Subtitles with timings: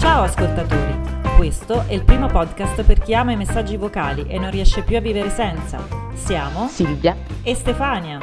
[0.00, 0.98] Ciao ascoltatori,
[1.36, 4.96] questo è il primo podcast per chi ama i messaggi vocali e non riesce più
[4.96, 5.78] a vivere senza.
[6.14, 7.14] Siamo Silvia
[7.44, 8.18] e Stefania.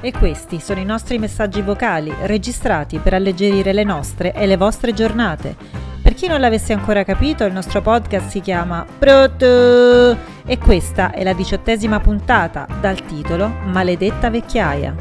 [0.00, 4.94] E questi sono i nostri messaggi vocali registrati per alleggerire le nostre e le vostre
[4.94, 5.92] giornate.
[6.04, 11.24] Per chi non l'avesse ancora capito, il nostro podcast si chiama Proto e questa è
[11.24, 14.94] la diciottesima puntata dal titolo Maledetta vecchiaia.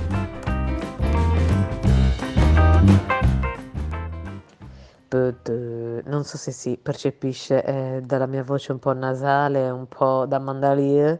[6.05, 10.39] Non so se si percepisce eh, dalla mia voce un po' nasale, un po' da
[10.39, 11.19] mandalier,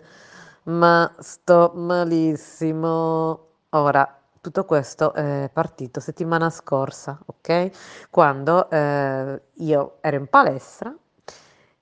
[0.64, 3.48] ma sto malissimo.
[3.72, 7.70] Ora, tutto questo è partito settimana scorsa, ok?
[8.10, 10.94] Quando eh, io ero in palestra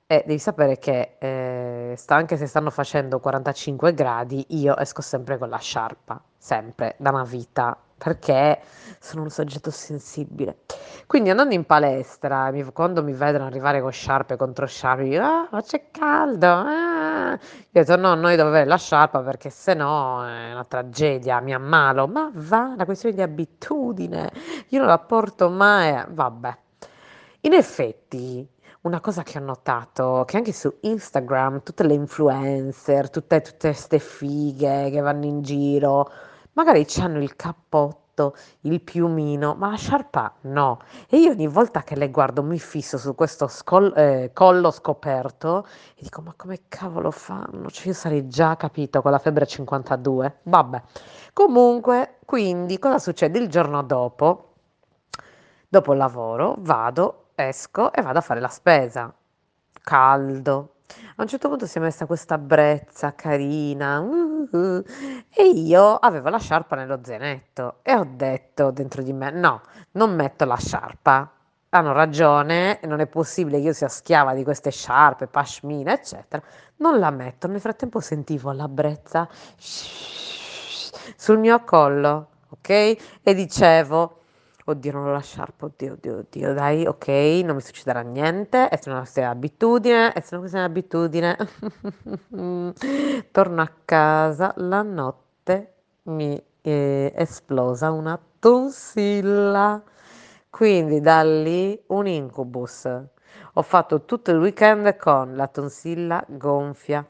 [0.06, 5.40] e devi sapere che eh, sta- anche se stanno facendo 45 gradi, io esco sempre
[5.40, 8.62] con la sciarpa, sempre, da una vita, perché
[9.00, 10.60] sono un soggetto sensibile.
[11.08, 15.48] Quindi andando in palestra, mi- quando mi vedono arrivare con sciarpe contro sciarpe, io, ah,
[15.50, 16.48] ma c'è caldo,
[17.22, 17.32] ah.
[17.32, 17.40] Io ho
[17.72, 22.08] detto no, noi devo avere la sciarpa perché se no è una tragedia, mi ammalo.
[22.08, 24.32] Ma va, una questione di abitudine,
[24.70, 26.58] io non la porto mai, vabbè.
[27.42, 28.48] In effetti,
[28.82, 34.00] una cosa che ho notato, che anche su Instagram tutte le influencer, tutte tutte ste
[34.00, 36.10] fighe che vanno in giro,
[36.54, 38.01] magari hanno il cappotto,
[38.62, 40.80] il piumino, ma la sciarpa no.
[41.10, 45.66] E io ogni volta che le guardo mi fisso su questo scol- eh, collo scoperto
[45.96, 47.70] e dico, ma come cavolo fanno?
[47.70, 50.40] Cioè io sarei già capito con la febbre 52.
[50.44, 50.82] Vabbè.
[51.34, 54.54] Comunque, quindi cosa succede il giorno dopo?
[55.68, 59.14] Dopo il lavoro vado, esco e vado a fare la spesa.
[59.82, 60.76] Caldo.
[61.16, 64.84] A un certo punto si è messa questa brezza carina uh, uh,
[65.30, 70.16] e io avevo la sciarpa nello zainetto e ho detto dentro di me: no, non
[70.16, 71.32] metto la sciarpa.
[71.70, 76.44] Hanno ragione, non è possibile che io sia schiava di queste sciarpe, pashmina, eccetera.
[76.78, 77.48] Non la metto.
[77.48, 82.70] Nel frattempo sentivo la brezza sul mio collo, ok?
[82.70, 84.21] E dicevo.
[84.72, 85.24] Oddio, non ho la
[85.60, 87.08] oddio, oddio, oddio, dai, ok,
[87.44, 91.38] non mi succederà niente, è una questione di abitudine, è una questione di abitudine.
[93.32, 95.74] Torno a casa, la notte
[96.04, 99.84] mi è esplosa una tonsilla,
[100.50, 102.86] quindi da lì un incubus.
[103.56, 107.06] Ho fatto tutto il weekend con la tonsilla gonfia.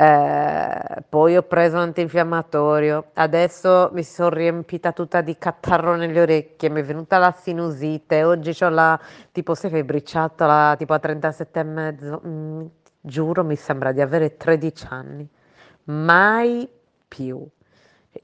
[0.00, 6.80] Eh, poi ho preso antinfiammatorio, adesso mi sono riempita tutta di catarro nelle orecchie, mi
[6.82, 8.98] è venuta la sinusite, oggi ho la
[9.32, 12.66] tipo sei febbriciata, tipo a 37 e mezzo, Mm,
[13.00, 15.28] giuro mi sembra di avere 13 anni,
[15.84, 16.68] mai
[17.08, 17.44] più.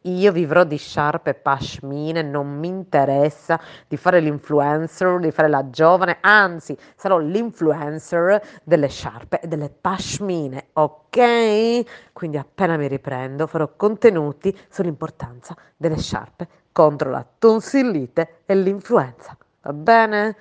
[0.02, 5.68] Io vivrò di sciarpe e pashmine, non mi interessa di fare l'influencer, di fare la
[5.68, 12.12] giovane, anzi sarò l'influencer delle sciarpe e delle pashmine, ok?
[12.12, 19.72] Quindi appena mi riprendo farò contenuti sull'importanza delle sciarpe contro la tonsillite e l'influenza, va
[19.72, 20.36] bene?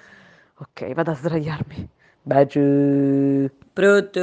[0.56, 1.90] Ok, vado a sdraiarmi.
[2.22, 3.50] Baciu.
[3.74, 4.20] Pronto?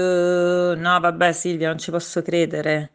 [0.76, 2.90] No, vabbè Silvia, non ci posso credere.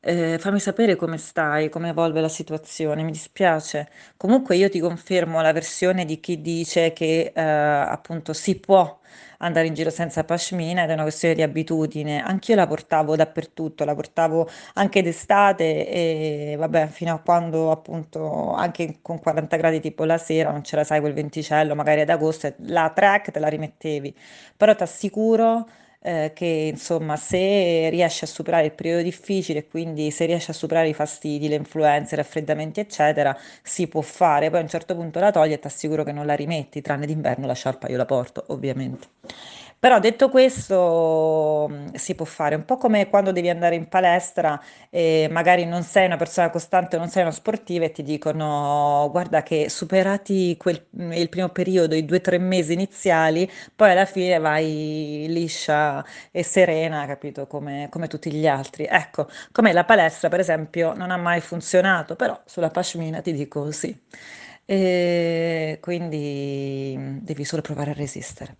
[0.00, 3.90] Eh, fammi sapere come stai, come evolve la situazione, mi dispiace.
[4.16, 9.00] Comunque io ti confermo la versione di chi dice che eh, appunto si può
[9.38, 12.22] andare in giro senza pashmina ed è una questione di abitudine.
[12.22, 18.98] Anch'io la portavo dappertutto, la portavo anche d'estate e vabbè, fino a quando appunto anche
[19.02, 22.54] con 40 gradi tipo la sera non ce la sai quel venticello, magari ad agosto
[22.66, 24.14] la track te la rimettevi.
[24.56, 25.68] Però ti assicuro
[26.00, 30.88] eh, che insomma se riesci a superare il periodo difficile, quindi se riesci a superare
[30.88, 34.50] i fastidi, le influenze, i raffreddamenti, eccetera, si può fare.
[34.50, 37.06] Poi a un certo punto la togli e ti assicuro che non la rimetti, tranne
[37.06, 39.08] d'inverno la sciarpa io la porto, ovviamente.
[39.80, 44.60] Però detto questo, mh, si può fare un po' come quando devi andare in palestra
[44.90, 49.42] e magari non sei una persona costante, non sei uno sportivo e ti dicono guarda
[49.44, 54.38] che superati quel- il primo periodo, i due o tre mesi iniziali, poi alla fine
[54.38, 57.46] vai liscia e serena, capito?
[57.46, 58.84] Come, come tutti gli altri.
[58.90, 63.70] Ecco, come la palestra, per esempio, non ha mai funzionato, però sulla pashmina ti dico
[63.70, 63.96] sì.
[64.70, 68.56] E quindi mm, devi solo provare a resistere.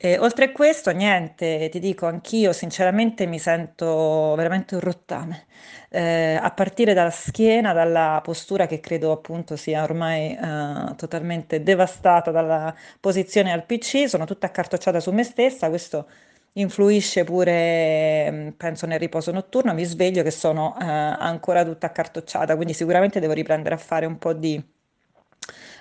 [0.00, 5.46] E oltre a questo, niente, ti dico, anch'io sinceramente mi sento veramente un rottame,
[5.90, 12.30] Eh, a partire dalla schiena, dalla postura che credo appunto sia ormai eh, totalmente devastata
[12.30, 16.06] dalla posizione al PC, sono tutta accartocciata su me stessa, questo
[16.52, 22.54] influisce pure, mm, penso, nel riposo notturno, mi sveglio che sono eh, ancora tutta accartocciata,
[22.54, 24.62] quindi sicuramente devo riprendere a fare un po' di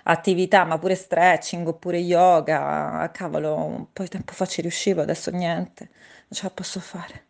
[0.10, 3.10] attività, ma pure stretching oppure yoga.
[3.14, 7.27] Cavolo, un po' di tempo fa ci riuscivo, adesso niente, non ce la posso fare.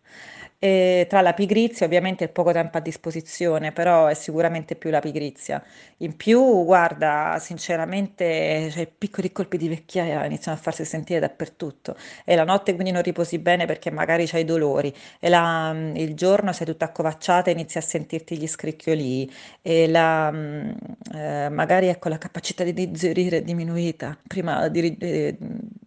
[0.60, 5.00] E tra la pigrizia, ovviamente il poco tempo a disposizione, però è sicuramente più la
[5.00, 5.64] pigrizia.
[5.98, 11.96] In più, guarda, sinceramente, cioè, piccoli colpi di vecchiaia iniziano a farsi sentire dappertutto.
[12.26, 14.92] E la notte quindi non riposi bene perché magari c'hai dolori.
[15.20, 19.32] E la- il giorno sei tutta accovacciata e inizi a sentirti gli scricchioli.
[19.62, 20.70] E la, mm,
[21.14, 24.18] eh, magari ecco, la capacità di digerire è diminuita.
[24.28, 25.38] Prima di- eh,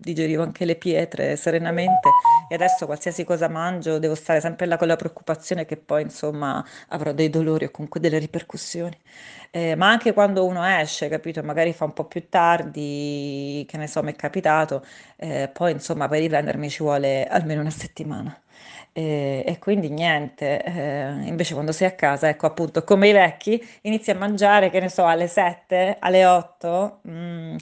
[0.00, 2.08] digerivo anche le pietre serenamente
[2.48, 6.64] e adesso qualsiasi cosa mangio devo stare sempre là con la preoccupazione che poi insomma
[6.88, 8.96] avrò dei dolori o comunque delle ripercussioni.
[9.52, 11.42] Eh, ma anche quando uno esce, capito?
[11.42, 14.84] Magari fa un po' più tardi, che ne so, mi è capitato,
[15.16, 18.40] eh, poi insomma per riprendermi ci vuole almeno una settimana.
[18.92, 23.60] E, e quindi niente, eh, invece quando sei a casa, ecco appunto come i vecchi,
[23.82, 27.56] inizi a mangiare, che ne so, alle 7, alle 8, mm,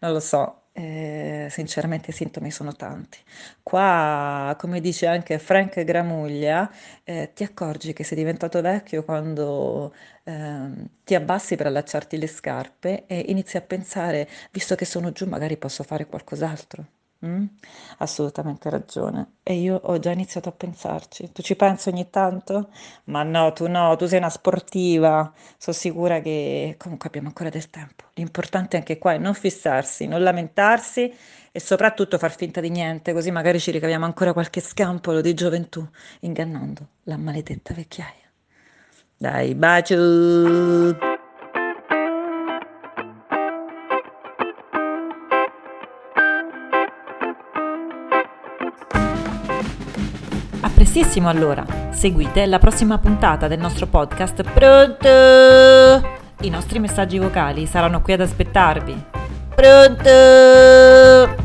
[0.00, 3.18] non lo so, eh, sinceramente i sintomi sono tanti.
[3.62, 6.70] Qua, come dice anche Frank Gramuglia,
[7.04, 9.94] eh, ti accorgi che sei diventato vecchio quando
[10.24, 15.26] ehm, ti abbassi per allacciarti le scarpe e inizi a pensare, visto che sono giù,
[15.26, 16.84] magari posso fare qualcos'altro.
[17.24, 17.46] Mm?
[17.98, 19.36] Assolutamente ragione.
[19.42, 21.32] E io ho già iniziato a pensarci.
[21.32, 22.68] Tu ci pensi ogni tanto?
[23.04, 25.32] Ma no, tu no, tu sei una sportiva.
[25.56, 28.04] Sono sicura che comunque abbiamo ancora del tempo.
[28.14, 31.12] L'importante anche qua è non fissarsi, non lamentarsi
[31.56, 35.86] e soprattutto far finta di niente, così magari ci ricaviamo ancora qualche scampolo di gioventù,
[36.20, 38.28] ingannando la maledetta vecchiaia.
[39.16, 41.23] Dai, bacio!
[50.94, 56.08] Prestissimo allora, seguite la prossima puntata del nostro podcast Pronto!
[56.42, 59.04] I nostri messaggi vocali saranno qui ad aspettarvi.
[59.56, 61.43] Pronto!